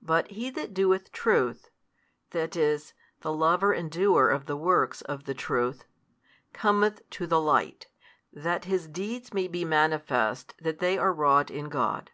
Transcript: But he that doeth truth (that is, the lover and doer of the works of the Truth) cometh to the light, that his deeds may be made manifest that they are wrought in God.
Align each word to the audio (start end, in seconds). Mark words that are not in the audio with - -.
But 0.00 0.30
he 0.30 0.50
that 0.50 0.72
doeth 0.72 1.10
truth 1.10 1.68
(that 2.30 2.54
is, 2.54 2.94
the 3.22 3.32
lover 3.32 3.72
and 3.72 3.90
doer 3.90 4.28
of 4.28 4.46
the 4.46 4.56
works 4.56 5.00
of 5.02 5.24
the 5.24 5.34
Truth) 5.34 5.84
cometh 6.52 7.02
to 7.10 7.26
the 7.26 7.40
light, 7.40 7.88
that 8.32 8.66
his 8.66 8.86
deeds 8.86 9.34
may 9.34 9.48
be 9.48 9.64
made 9.64 9.70
manifest 9.70 10.54
that 10.62 10.78
they 10.78 10.96
are 10.96 11.12
wrought 11.12 11.50
in 11.50 11.68
God. 11.70 12.12